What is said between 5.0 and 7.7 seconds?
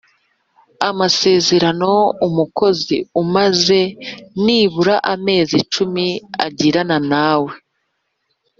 amezi cumi agirana nawe